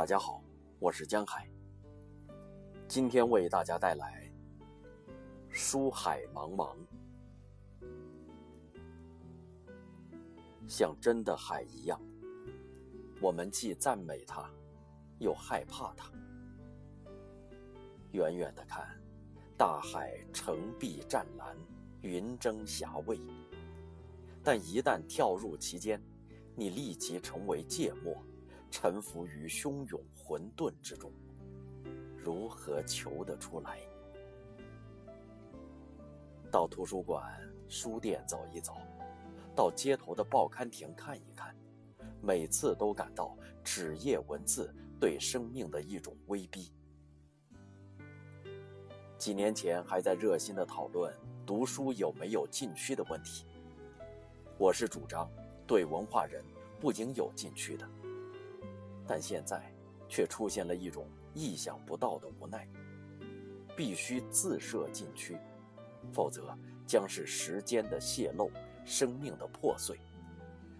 [0.00, 0.42] 大家好，
[0.78, 1.46] 我是江海。
[2.88, 4.32] 今天为大家带来
[5.50, 6.74] 《书海茫茫》，
[10.66, 12.00] 像真的海一样，
[13.20, 14.50] 我们既赞美它，
[15.18, 16.10] 又害怕它。
[18.12, 18.88] 远远的看，
[19.54, 21.54] 大海澄碧湛蓝，
[22.00, 23.18] 云蒸霞蔚；
[24.42, 26.02] 但一旦跳入其间，
[26.56, 28.16] 你立即成为芥末。
[28.70, 31.12] 沉浮于汹涌混沌之中，
[32.16, 33.80] 如何求得出来？
[36.50, 37.22] 到图书馆、
[37.68, 38.76] 书店走一走，
[39.54, 41.54] 到街头的报刊亭看一看，
[42.22, 46.72] 每次都感到纸页文字对生命的一种威逼。
[49.18, 51.14] 几年前还在热心的讨论
[51.44, 53.44] 读书有没有禁区的问题，
[54.58, 55.30] 我是主张
[55.66, 56.42] 对文化人
[56.80, 57.88] 不应有禁区的。
[59.12, 59.60] 但现在，
[60.08, 62.64] 却出现了一种意想不到的无奈，
[63.76, 65.36] 必须自设禁区，
[66.12, 68.52] 否则将是时间的泄露，
[68.84, 69.98] 生命的破碎，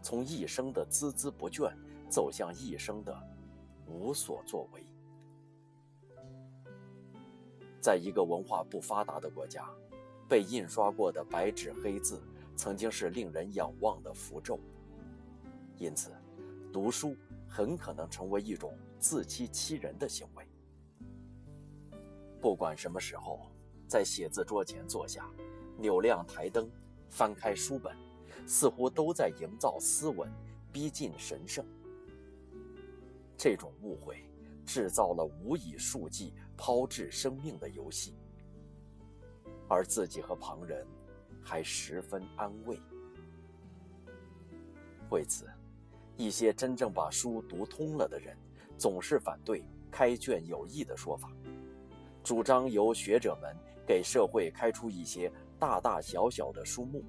[0.00, 1.70] 从一生的孜孜不倦
[2.08, 3.14] 走向一生的
[3.86, 4.82] 无所作为。
[7.78, 9.68] 在一个文化不发达的国家，
[10.26, 12.22] 被印刷过的白纸黑字
[12.56, 14.58] 曾经是令人仰望的符咒，
[15.76, 16.10] 因此，
[16.72, 17.14] 读书。
[17.56, 20.44] 很可能成为一种自欺欺人的行为。
[22.40, 23.48] 不管什么时候，
[23.86, 25.30] 在写字桌前坐下，
[25.78, 26.68] 扭亮台灯，
[27.08, 27.96] 翻开书本，
[28.44, 30.28] 似乎都在营造斯文，
[30.72, 31.64] 逼近神圣。
[33.36, 34.28] 这种误会
[34.66, 38.16] 制造了无以数计、抛掷生命的游戏，
[39.68, 40.84] 而自己和旁人
[41.40, 42.80] 还十分安慰。
[45.08, 45.48] 为此。
[46.16, 48.36] 一些真正把书读通了的人，
[48.78, 51.30] 总是反对开卷有益的说法，
[52.22, 53.54] 主张由学者们
[53.86, 57.02] 给社会开出一些大大小小的书目，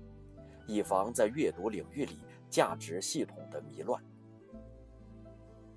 [0.68, 2.18] 以防在阅读领域里
[2.50, 4.04] 价值系统的迷乱。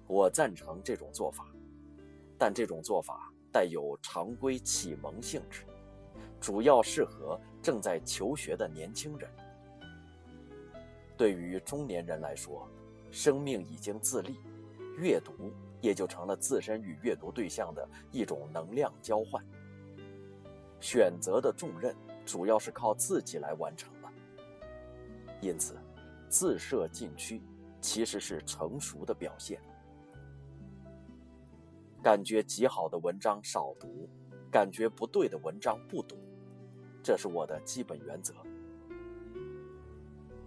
[0.07, 1.47] 我赞成这种做法，
[2.39, 5.65] 但这种做法带有常规启蒙性质，
[6.41, 9.31] 主要适合正在求学的年轻人。
[11.17, 12.67] 对于中年人来说，
[13.11, 14.39] 生命已经自立，
[14.97, 15.33] 阅读
[15.81, 19.45] 也就成了自身与阅读对象的一种能量交换。
[20.81, 24.09] 选择的重任主要是靠自己来完成的，
[25.41, 25.77] 因此，
[26.29, 27.43] 自设禁区
[27.81, 29.61] 其实是成熟的表现。
[32.03, 34.09] 感觉极好的文章少读，
[34.53, 36.17] 感觉不对的文章不读，
[37.03, 38.35] 这是我的基本原则。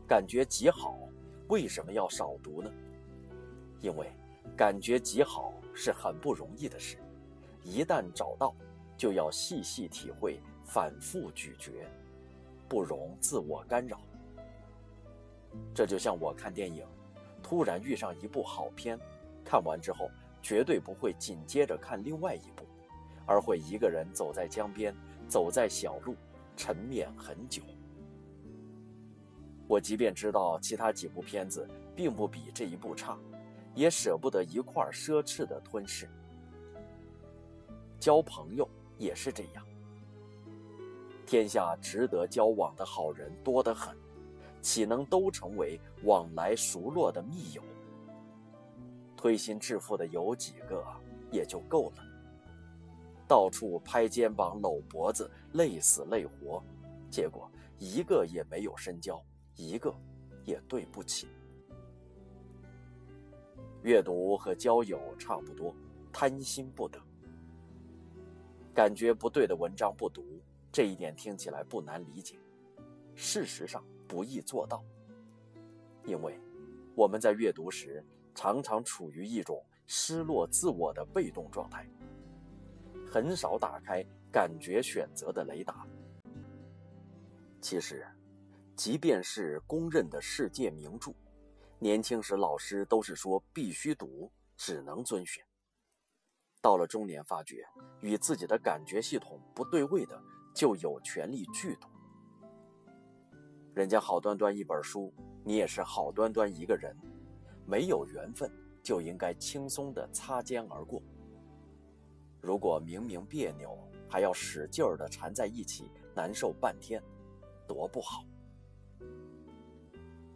[0.08, 0.98] 感觉极好。
[1.52, 2.72] 为什么要少读呢？
[3.82, 4.10] 因为
[4.56, 6.96] 感觉极好是很不容易的事，
[7.62, 8.56] 一旦找到，
[8.96, 11.86] 就要细细体会，反复咀嚼，
[12.70, 14.00] 不容自我干扰。
[15.76, 16.88] 这就像我看电影，
[17.44, 18.98] 突然遇上一部好片，
[19.44, 20.10] 看完之后
[20.42, 22.64] 绝对不会紧接着看另外一部，
[23.26, 24.96] 而会一个人走在江边，
[25.28, 26.16] 走在小路，
[26.56, 27.62] 沉湎很久。
[29.72, 31.66] 我即便知道其他几部片子
[31.96, 33.18] 并不比这一部差，
[33.74, 36.10] 也舍不得一块奢侈的吞噬。
[37.98, 38.68] 交朋友
[38.98, 39.66] 也是这样，
[41.26, 43.96] 天下值得交往的好人多得很，
[44.62, 47.64] 岂能都成为往来熟络的密友？
[49.16, 50.86] 推心置腹的有几个
[51.32, 52.04] 也就够了，
[53.26, 56.62] 到处拍肩膀搂脖子，累死累活，
[57.10, 59.24] 结果一个也没有深交。
[59.62, 59.94] 一个
[60.44, 61.28] 也对不起。
[63.84, 65.76] 阅读和交友差不多，
[66.12, 67.00] 贪心不得。
[68.74, 70.24] 感觉不对的文章不读，
[70.72, 72.38] 这一点听起来不难理解，
[73.16, 74.84] 事实上不易做到。
[76.06, 76.40] 因为
[76.96, 78.04] 我们在阅读时
[78.34, 81.88] 常常处于一种失落自我的被动状态，
[83.06, 85.86] 很少打开感觉选择的雷达。
[87.62, 88.06] 其实。
[88.76, 91.14] 即便是公认的世界名著，
[91.78, 95.44] 年轻时老师都是说必须读，只能遵循。
[96.62, 97.66] 到了中年，发觉
[98.02, 100.20] 与自己的感觉系统不对位的，
[100.54, 101.88] 就有权利拒读。
[103.74, 105.14] 人家好端端一本书，
[105.44, 106.96] 你也是好端端一个人，
[107.66, 108.52] 没有缘分
[108.84, 111.02] 就应该轻松的擦肩而过。
[112.42, 113.78] 如果明明别扭，
[114.10, 117.02] 还要使劲儿的缠在一起，难受半天，
[117.68, 118.26] 多不好。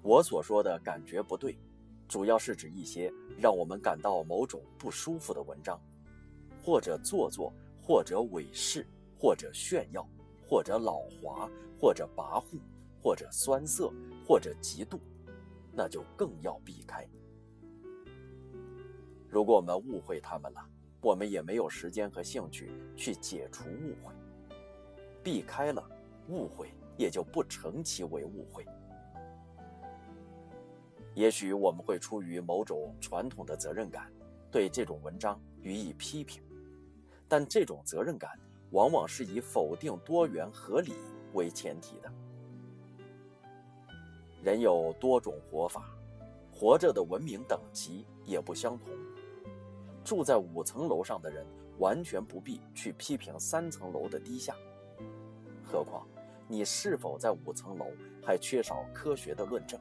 [0.06, 1.58] 我所说的感觉不对，
[2.08, 5.82] 主要是指一些让我们感到某种不舒服的文章，
[6.64, 8.86] 或者做作，或者伪饰，
[9.18, 10.08] 或者炫耀，
[10.48, 11.50] 或者老滑，
[11.82, 12.60] 或者跋扈，
[13.02, 13.92] 或者酸涩，
[14.28, 15.00] 或者嫉妒，
[15.74, 17.04] 那就更要避开。
[19.28, 20.64] 如果我们误会他们了，
[21.02, 24.14] 我们也没有时间和兴趣去解除误会。
[25.24, 25.84] 避开了，
[26.30, 28.64] 误会也就不成其为误会。
[31.16, 34.12] 也许我们会出于某种传统的责任感，
[34.52, 36.44] 对这种文章予以批评，
[37.28, 38.30] 但这种责任感
[38.72, 40.94] 往往是以否定多元合理
[41.34, 42.12] 为前提的。
[44.44, 45.86] 人有多种活法，
[46.52, 48.90] 活着的文明等级也不相同。
[50.04, 51.48] 住在五层楼上的人，
[51.80, 54.54] 完全不必去批评三层楼的低下。
[55.64, 56.06] 何况，
[56.48, 57.88] 你是否在五层楼，
[58.22, 59.80] 还缺少科学的论证。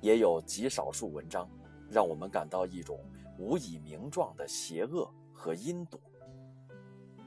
[0.00, 1.48] 也有极少数文章，
[1.90, 2.98] 让我们感到一种
[3.38, 6.00] 无以名状的邪恶和阴毒。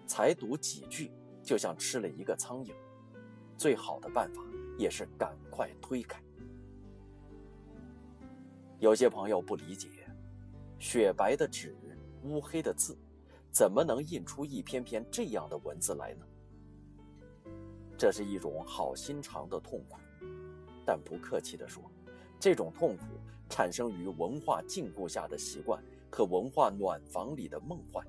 [0.05, 1.11] 才读几句，
[1.41, 2.73] 就像吃了一个苍蝇。
[3.57, 4.41] 最好的办法，
[4.77, 6.21] 也是赶快推开。
[8.79, 9.89] 有些朋友不理解。
[10.79, 11.73] 雪白的纸，
[12.23, 12.97] 乌黑的字，
[13.49, 16.25] 怎么能印出一篇篇这样的文字来呢？
[17.97, 19.97] 这是一种好心肠的痛苦，
[20.85, 21.89] 但不客气地说，
[22.43, 23.05] 这种痛苦
[23.47, 25.81] 产生于文化禁锢下的习惯
[26.11, 28.05] 和文化暖房里的梦幻。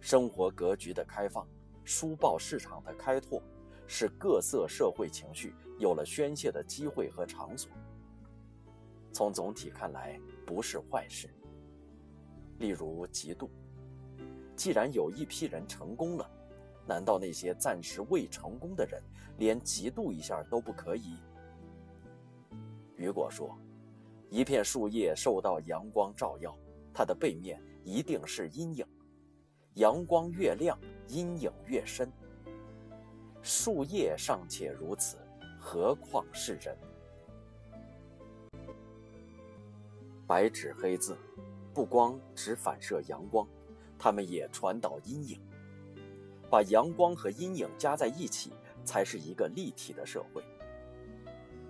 [0.00, 1.46] 生活格局的开放，
[1.84, 3.42] 书报市场的开拓，
[3.86, 7.70] 使各色社会情绪有了宣泄的机会和场所。
[9.12, 11.28] 从总体看来，不是坏事。
[12.56, 13.50] 例如嫉妒，
[14.56, 16.26] 既然有一批人成功了，
[16.88, 19.02] 难道那些暂时未成功的人
[19.36, 21.18] 连嫉妒一下都不可以？
[23.00, 23.58] 雨果说
[24.28, 26.54] ：“一片树叶受到阳光照耀，
[26.92, 28.86] 它的背面一定是阴影。
[29.76, 32.12] 阳光越亮，阴影越深。
[33.40, 35.16] 树叶尚且如此，
[35.58, 36.76] 何况是人？”
[40.28, 41.16] 白纸黑字，
[41.72, 43.48] 不光只反射阳光，
[43.98, 45.40] 它们也传导阴影。
[46.50, 48.52] 把阳光和阴影加在一起，
[48.84, 50.44] 才是一个立体的社会。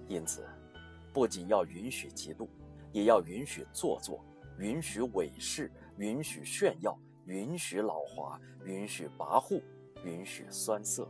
[0.09, 0.45] 因此，
[1.13, 2.49] 不仅要允许嫉妒，
[2.93, 4.25] 也要允许做作，
[4.59, 9.63] 允许伪饰，允许炫耀，允许老滑，允许跋扈，
[10.05, 11.09] 允许酸涩。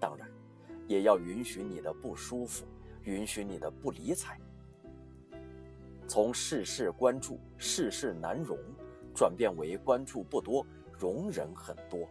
[0.00, 0.28] 当然，
[0.88, 2.66] 也要允许你的不舒服，
[3.04, 4.38] 允许你的不理睬。
[6.08, 8.58] 从事事关注、事事难容，
[9.14, 10.64] 转变为关注不多、
[10.98, 12.08] 容忍很多，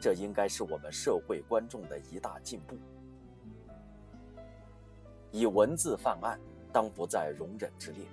[0.00, 2.76] 这应该是我们社会观众的一大进步。
[5.34, 6.38] 以文字犯案，
[6.72, 8.06] 当不在容忍之列。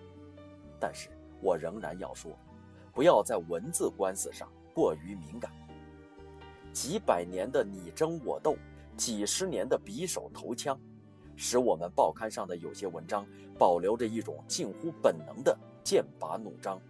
[0.80, 1.08] 但是
[1.40, 2.32] 我仍然要说，
[2.96, 5.52] 不要在文字官司上过于敏感。
[6.74, 8.58] 几百年的你争我斗，
[8.98, 10.76] 几十年的匕首投枪。
[11.36, 13.24] 使我们报刊上的有些文章
[13.56, 16.82] 保留着一种近乎本能的剑拔弩张、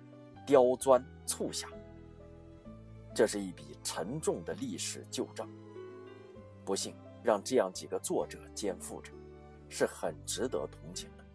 [0.45, 1.67] 刁钻促狭。
[3.13, 5.45] 这是一笔沉重的历史旧账，
[6.63, 9.11] 不幸让这样几个作者肩负着，
[9.71, 11.25] 是很值得同情的。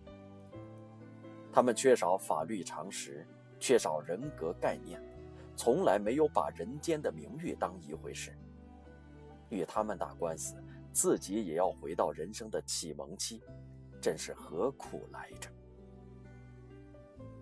[1.52, 3.26] 他们缺少法律常识，
[3.59, 5.02] 缺少人格概念，
[5.57, 8.33] 从来没有把人间的名誉当一回事。
[9.49, 10.55] 与他们打官司。
[10.93, 13.43] 自己也要回到人生的启蒙期，
[14.00, 15.50] 真是何苦来着？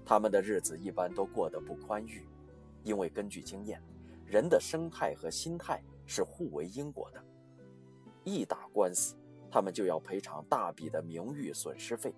[0.05, 2.27] 他们的日子一般都过得不宽裕，
[2.83, 3.81] 因为根据经验，
[4.27, 7.25] 人的生态和心态是互为因果的。
[8.25, 9.15] 一打官司，
[9.55, 12.13] 他们就要赔偿大笔的名誉损失费。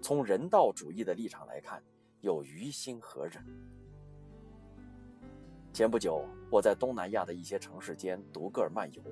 [0.00, 1.82] 从人道主义的立场来看，
[2.22, 3.44] 又于心何忍？
[5.70, 9.02] 前不久，我在东南亚的一些城市间独个漫游。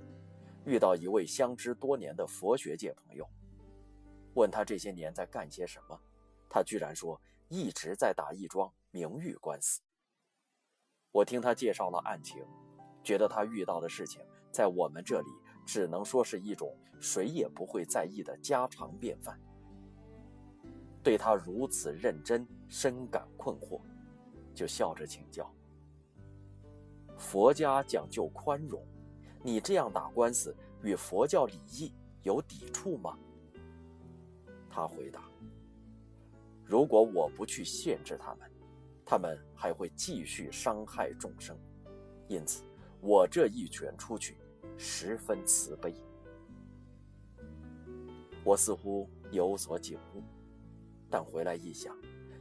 [0.64, 3.28] 遇到一位相知多年的佛学界朋友，
[4.32, 6.00] 问他这些年在干些什么，
[6.48, 7.20] 他居然说
[7.50, 9.82] 一直在打一桩名誉官司。
[11.12, 12.42] 我听他介绍了案情，
[13.02, 15.28] 觉得他遇到的事情在我们这里
[15.64, 19.38] 只能说是一种谁也不会在意的家常便饭。
[21.02, 23.80] 对他如此认真，深感困惑，
[24.54, 25.52] 就笑着请教：
[27.18, 28.82] 佛家讲究宽容。
[29.42, 31.92] 你这样打官司与佛教礼仪
[32.22, 33.18] 有抵触吗？
[34.70, 35.22] 他回答
[36.64, 38.50] ：“如果我不去限制他们，
[39.04, 41.54] 他们还会继续伤害众生。
[42.26, 42.64] 因此，
[43.02, 44.38] 我这一拳出去，
[44.76, 45.94] 十分慈悲。”
[48.44, 50.22] 我似乎有所警悟，
[51.08, 51.96] 但回来一想，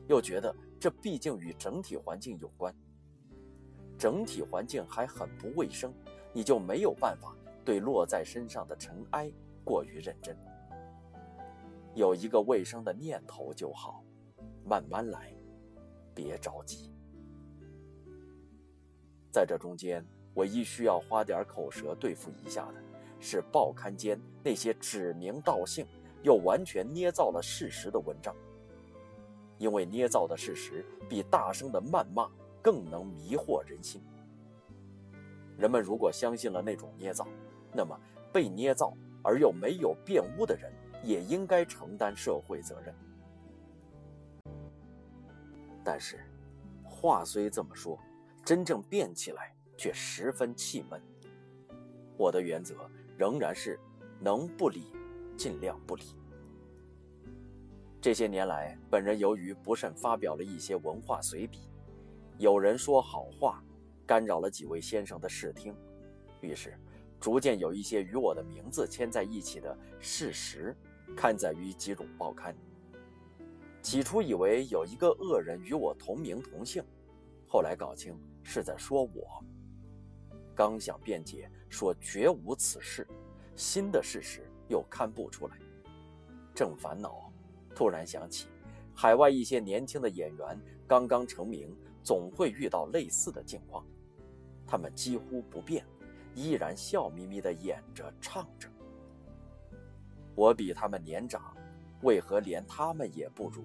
[0.08, 2.76] 又觉得这毕竟与整体环境有关。
[3.98, 5.94] 整体环境还很不卫生，
[6.34, 9.32] 你就没有办法对落在身上的尘埃
[9.64, 10.36] 过于认真。
[11.96, 14.04] 有一个卫生的念头就好，
[14.66, 15.34] 慢慢来，
[16.14, 16.92] 别着急。
[19.32, 22.76] 在这中间，唯一需要花点口舌对付一下的，
[23.20, 25.86] 是报刊间那些指名道姓
[26.22, 28.36] 又完全捏造了事实的文章。
[29.58, 32.30] 因为捏造的事实比大声的谩骂
[32.62, 34.02] 更能迷惑人心。
[35.58, 37.28] 人们如果相信了那种捏造，
[37.72, 38.00] 那么
[38.32, 40.72] 被捏造而又没有辩污的人。
[41.06, 42.96] 也应该承担社会责任，
[45.84, 46.18] 但是，
[46.82, 48.00] 话虽这么说，
[48.46, 51.02] 真正变起来却十分气闷。
[52.18, 52.76] 我的原则
[53.18, 53.80] 仍然是，
[54.20, 54.92] 能不理，
[55.38, 56.04] 尽量不理。
[58.02, 61.60] 这些年来，本人由于不慎发表了一些文化随笔，
[62.38, 63.64] 有人说好话，
[64.06, 65.76] 干扰了几位先生的视听，
[66.42, 66.78] 于是，
[67.20, 70.76] 逐渐有一些与我的名字牵在一起的事实。
[71.18, 72.56] 刊载于几种报刊。
[73.82, 76.82] 起初以为有一个恶人与我同名同姓，
[77.46, 79.44] 后来搞清是在说我。
[80.56, 83.08] 刚想辩解说绝无此事，
[83.56, 85.58] 新的事实又刊不出来。
[86.54, 87.32] 正烦恼，
[87.76, 88.48] 突然想起，
[88.94, 93.84] 海外一些年轻的演员刚刚成名，总会遇到类似的境况。
[94.68, 95.86] 他们几乎不变，
[96.36, 98.70] 依然笑眯眯地演着唱着。
[100.36, 101.56] 我比他们年长，
[102.02, 103.64] 为何连他们也不如？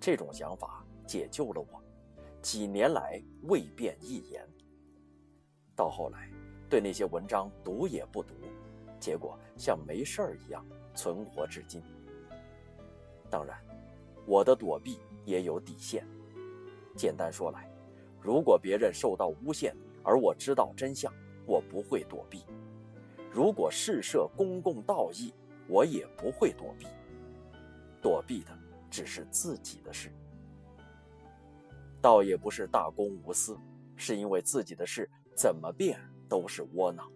[0.00, 1.82] 这种想法解救了我，
[2.40, 4.48] 几年来未变一言。
[5.80, 6.28] 到后来，
[6.68, 8.34] 对那些文章读也不读，
[8.98, 10.62] 结果像没事儿一样
[10.94, 11.82] 存活至今。
[13.30, 13.58] 当然，
[14.26, 16.06] 我的躲避也有底线。
[16.94, 17.66] 简单说来，
[18.20, 21.10] 如果别人受到诬陷，而我知道真相，
[21.46, 22.44] 我不会躲避。
[23.32, 25.32] 如果事涉公共道义，
[25.66, 26.86] 我也不会躲避。
[28.02, 28.50] 躲避的
[28.90, 30.12] 只是自己的事，
[32.02, 33.58] 倒也不是大公无私，
[33.96, 35.08] 是因为自己的事
[35.40, 37.10] 怎么变都是窝囊。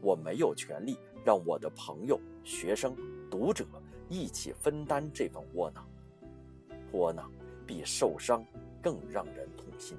[0.00, 2.92] 我没有权利让我的朋友、学生、
[3.30, 3.64] 读者
[4.08, 5.88] 一起分担这份窝囊。
[6.90, 7.30] 窝囊
[7.64, 8.44] 比受伤
[8.82, 9.96] 更让人痛心。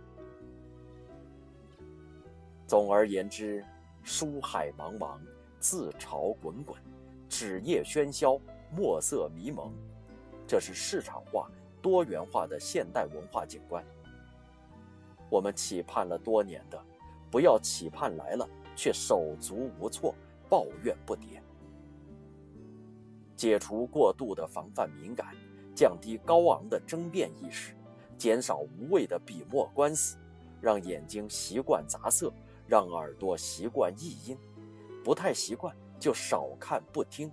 [2.68, 3.64] 总而言之。
[4.04, 5.20] 书海茫茫，
[5.60, 6.82] 自潮滚滚，
[7.28, 8.40] 纸页喧嚣，
[8.72, 9.74] 墨色迷蒙，
[10.48, 11.52] 这是市场化、
[11.82, 13.84] 多元化的现代文化景观。
[15.30, 16.82] 我们期盼了多年的，
[17.30, 20.14] 不要期盼来了却手足无措，
[20.50, 21.42] 抱怨不迭。
[23.36, 25.36] 解除过度的防范敏感，
[25.76, 27.74] 降低高昂的争辩意识，
[28.18, 30.18] 减少无谓的笔墨官司，
[30.62, 32.34] 让眼睛习惯杂色。
[32.70, 34.38] 让耳朵习惯异音，
[35.02, 37.30] 不太习惯就少看不听；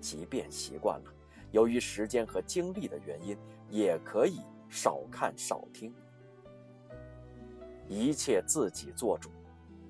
[0.00, 1.12] 即便习惯了，
[1.50, 3.36] 由于时间和精力的原因，
[3.68, 4.38] 也可以
[4.68, 5.92] 少看少听。
[7.88, 9.28] 一切自己做主，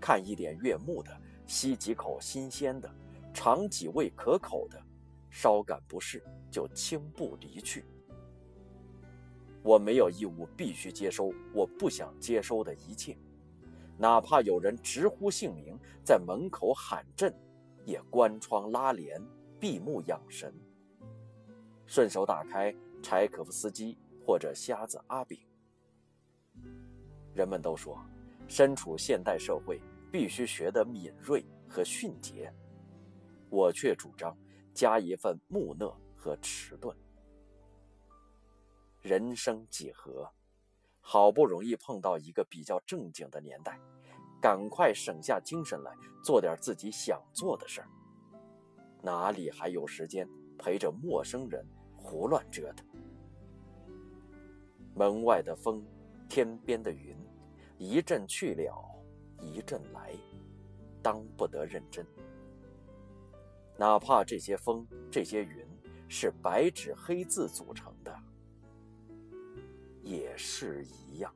[0.00, 2.90] 看一点悦目的，吸几口新鲜的，
[3.34, 4.80] 尝几味可口的，
[5.30, 7.84] 稍感不适就轻步离去。
[9.62, 13.16] 我没有义务必须接收我不想接收的一切。
[13.98, 17.34] 哪怕有人直呼姓名，在门口喊阵，
[17.84, 19.20] 也关窗拉帘，
[19.58, 20.54] 闭目养神。
[21.86, 25.38] 顺手打开柴可夫斯基或者瞎子阿炳。
[27.34, 27.98] 人们都说，
[28.48, 32.52] 身处现代社会，必须学得敏锐和迅捷。
[33.50, 34.36] 我却主张
[34.74, 36.96] 加一份木讷和迟钝。
[39.02, 40.28] 人生几何？
[41.00, 43.78] 好不容易碰到一个比较正经的年代，
[44.40, 47.88] 赶快省下精神来做点自己想做的事儿，
[49.02, 51.64] 哪里还有时间陪着陌生人
[51.96, 52.84] 胡乱折腾？
[54.96, 55.86] 门外的风，
[56.28, 57.16] 天边的云，
[57.78, 58.84] 一阵去了，
[59.40, 60.12] 一阵来，
[61.02, 62.06] 当不得认真。
[63.76, 65.66] 哪怕这些风，这些云，
[66.08, 68.18] 是白纸黑字组成的。
[70.02, 71.34] 也是一样。